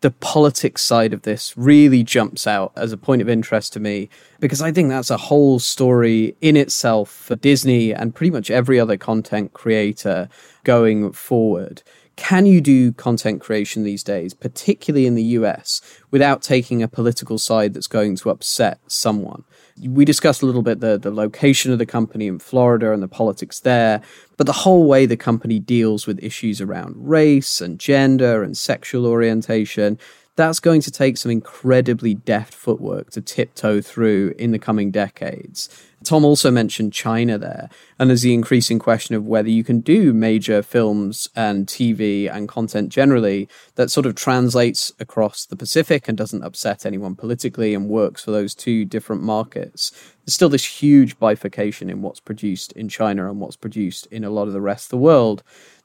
[0.04, 4.10] the politics side of this really jumps out as a point of interest to me
[4.38, 8.78] because I think that's a whole story in itself for Disney and pretty much every
[8.78, 10.28] other content creator
[10.62, 11.82] going forward.
[12.16, 15.80] Can you do content creation these days, particularly in the US,
[16.10, 19.44] without taking a political side that's going to upset someone?
[19.82, 23.08] We discussed a little bit the, the location of the company in Florida and the
[23.08, 24.02] politics there,
[24.36, 29.04] but the whole way the company deals with issues around race and gender and sexual
[29.04, 29.98] orientation,
[30.36, 35.68] that's going to take some incredibly deft footwork to tiptoe through in the coming decades.
[36.02, 40.12] Tom also mentioned China there, and there's the increasing question of whether you can do
[40.12, 46.18] major films and TV and content generally that sort of translates across the Pacific and
[46.18, 49.92] doesn't upset anyone politically and works for those two different markets.
[50.24, 54.30] There's still this huge bifurcation in what's produced in China and what's produced in a
[54.30, 55.42] lot of the rest of the world.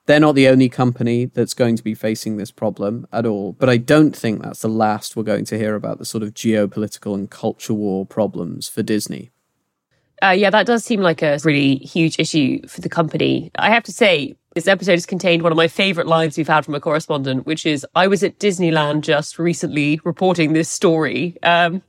[0.09, 3.69] They're not the only company that's going to be facing this problem at all, but
[3.69, 7.13] I don't think that's the last we're going to hear about the sort of geopolitical
[7.13, 9.29] and culture war problems for Disney.
[10.23, 13.51] Uh, yeah, that does seem like a really huge issue for the company.
[13.59, 16.65] I have to say, this episode has contained one of my favorite lines we've had
[16.65, 21.37] from a correspondent, which is I was at Disneyland just recently reporting this story.
[21.43, 21.83] Um,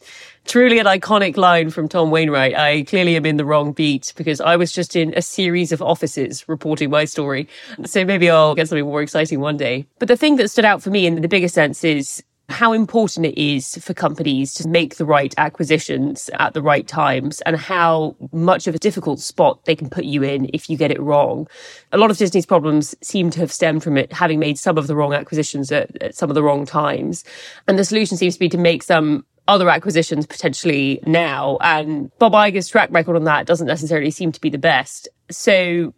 [0.45, 2.57] truly an iconic line from Tom Wainwright.
[2.57, 5.83] I clearly am in the wrong beat because I was just in a series of
[5.83, 7.49] offices reporting my story.
[7.85, 9.87] So maybe I'll get something more exciting one day.
[9.99, 13.27] But the thing that stood out for me in the bigger sense is how important
[13.27, 18.17] it is for companies to make the right acquisitions at the right times and how
[18.33, 21.47] much of a difficult spot they can put you in if you get it wrong.
[21.93, 24.89] A lot of Disney's problems seem to have stemmed from it having made some of
[24.89, 27.25] the wrong acquisitions at, at some of the wrong times.
[27.69, 31.59] And the solution seems to be to make some other acquisitions potentially now.
[31.61, 35.09] And Bob Iger's track record on that doesn't necessarily seem to be the best.
[35.31, 35.93] So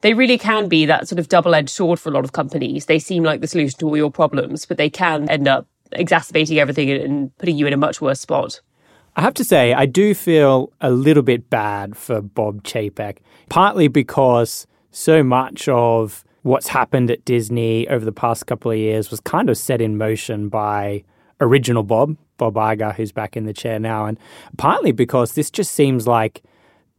[0.00, 2.86] they really can be that sort of double edged sword for a lot of companies.
[2.86, 6.58] They seem like the solution to all your problems, but they can end up exacerbating
[6.58, 8.60] everything and putting you in a much worse spot.
[9.16, 13.88] I have to say, I do feel a little bit bad for Bob Chapek, partly
[13.88, 19.20] because so much of what's happened at Disney over the past couple of years was
[19.20, 21.02] kind of set in motion by
[21.40, 24.18] original Bob, Bob Iger, who's back in the chair now, and
[24.56, 26.42] partly because this just seems like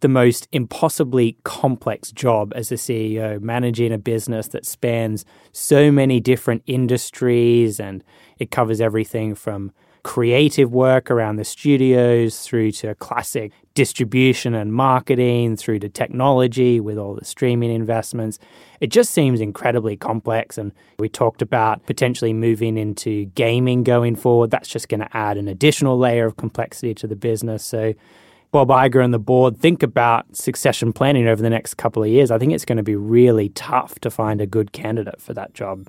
[0.01, 6.19] the most impossibly complex job as a CEO, managing a business that spans so many
[6.19, 8.03] different industries and
[8.37, 9.71] it covers everything from
[10.05, 16.95] creative work around the studios through to classic distribution and marketing through to technology with
[16.95, 18.37] all the streaming investments.
[18.79, 20.59] It just seems incredibly complex.
[20.59, 24.51] And we talked about potentially moving into gaming going forward.
[24.51, 27.65] That's just going to add an additional layer of complexity to the business.
[27.65, 27.95] So
[28.51, 32.29] Bob Iger and the board think about succession planning over the next couple of years,
[32.29, 35.55] I think it's going to be really tough to find a good candidate for that
[35.55, 35.87] job.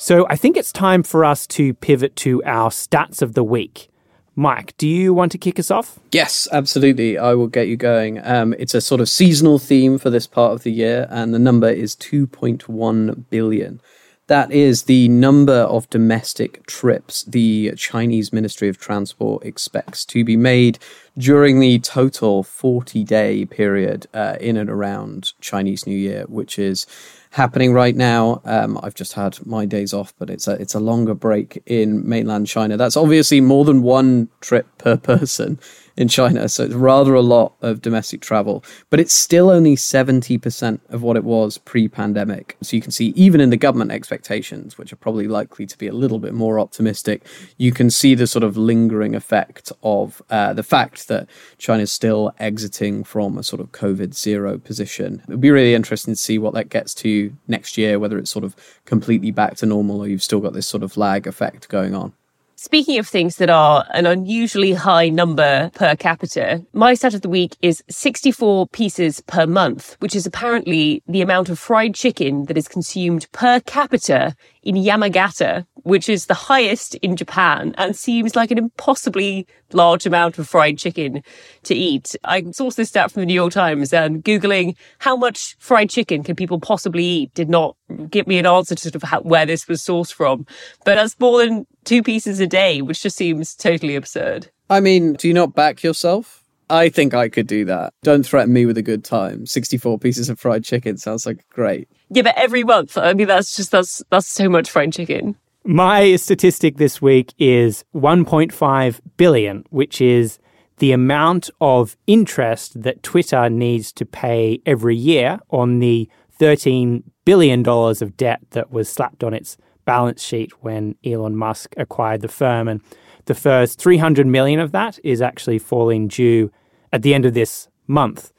[0.00, 3.90] So I think it's time for us to pivot to our stats of the week.
[4.36, 5.98] Mike, do you want to kick us off?
[6.12, 7.18] Yes, absolutely.
[7.18, 8.24] I will get you going.
[8.24, 11.40] Um, it's a sort of seasonal theme for this part of the year, and the
[11.40, 13.80] number is 2.1 billion.
[14.28, 20.36] That is the number of domestic trips the Chinese Ministry of Transport expects to be
[20.36, 20.78] made
[21.16, 26.86] during the total 40 day period uh, in and around Chinese New Year, which is
[27.30, 28.40] happening right now.
[28.44, 32.08] Um, I've just had my days off, but it's a it's a longer break in
[32.08, 32.76] mainland China.
[32.76, 35.58] That's obviously more than one trip per person
[35.98, 38.62] in China, so it's rather a lot of domestic travel.
[38.88, 42.56] But it's still only seventy percent of what it was pre-pandemic.
[42.62, 45.88] So you can see even in the government expectations, which are probably likely to be
[45.88, 47.26] a little bit more optimistic,
[47.56, 51.28] you can see the sort of lingering effect of uh, the fact that
[51.58, 55.20] China's still exiting from a sort of COVID zero position.
[55.26, 58.44] It'll be really interesting to see what that gets to next year, whether it's sort
[58.44, 61.96] of completely back to normal or you've still got this sort of lag effect going
[61.96, 62.12] on.
[62.60, 67.28] Speaking of things that are an unusually high number per capita, my stat of the
[67.28, 72.58] week is 64 pieces per month, which is apparently the amount of fried chicken that
[72.58, 74.34] is consumed per capita
[74.64, 80.36] in Yamagata, which is the highest in Japan and seems like an impossibly large amount
[80.38, 81.22] of fried chicken
[81.62, 82.16] to eat.
[82.24, 86.24] I sourced this stat from the New York Times and Googling how much fried chicken
[86.24, 87.76] can people possibly eat did not
[88.10, 90.44] give me an answer to sort of how, where this was sourced from.
[90.84, 94.50] But that's more than two pieces a day, which just seems totally absurd.
[94.68, 96.44] I mean, do you not back yourself?
[96.70, 97.94] I think I could do that.
[98.02, 99.46] Don't threaten me with a good time.
[99.46, 101.88] 64 pieces of fried chicken sounds like great.
[102.10, 102.98] Yeah, but every month.
[102.98, 105.36] I mean, that's just, that's, that's so much fried chicken.
[105.64, 110.38] My statistic this week is 1.5 billion, which is
[110.76, 116.08] the amount of interest that Twitter needs to pay every year on the
[116.38, 119.56] $13 billion of debt that was slapped on its
[119.88, 122.68] balance sheet when Elon Musk acquired the firm.
[122.68, 122.82] And
[123.24, 126.52] the first 300 million of that is actually falling due
[126.92, 128.30] at the end of this month.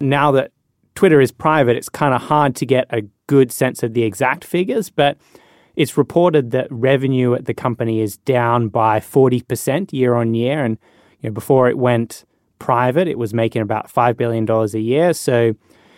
[0.00, 0.50] Now that
[0.96, 4.44] Twitter is private, it's kind of hard to get a good sense of the exact
[4.44, 5.16] figures, but
[5.76, 10.64] it's reported that revenue at the company is down by 40% year on year.
[10.64, 10.78] And
[11.20, 12.24] you know, before it went
[12.58, 15.12] private, it was making about $5 billion a year.
[15.12, 15.54] So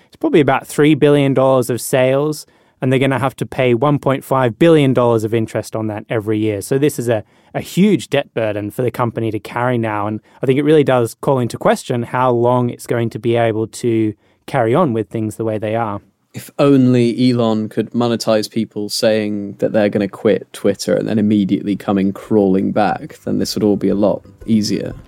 [0.09, 2.45] it's probably about $3 billion of sales.
[2.81, 6.63] And they're going to have to pay $1.5 billion of interest on that every year.
[6.63, 7.25] So this is a,
[7.55, 10.07] a huge debt burden for the company to carry now.
[10.07, 13.37] And I think it really does call into question how long it's going to be
[13.37, 14.15] able to
[14.47, 16.01] carry on with things the way they are
[16.33, 21.19] if only Elon could monetize people saying that they're going to quit Twitter and then
[21.19, 24.95] immediately coming crawling back, then this would all be a lot easier.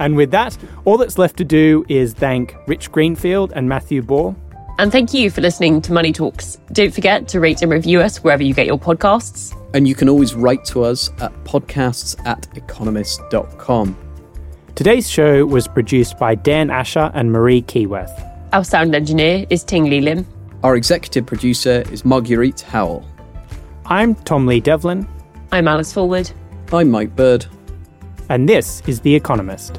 [0.00, 4.34] And with that, all that's left to do is thank Rich Greenfield and Matthew Ball.
[4.76, 6.58] And thank you for listening to Money Talks.
[6.72, 9.54] Don't forget to rate and review us wherever you get your podcasts.
[9.72, 13.96] And you can always write to us at podcasts at economist.com.
[14.74, 18.12] Today's show was produced by Dan Asher and Marie Keyworth.
[18.52, 20.26] Our sound engineer is Ting Li Lim.
[20.64, 23.08] Our executive producer is Marguerite Howell.
[23.86, 25.06] I'm Tom Lee Devlin.
[25.52, 26.32] I'm Alice Fulwood.
[26.72, 27.46] I'm Mike Bird.
[28.28, 29.78] And this is The Economist.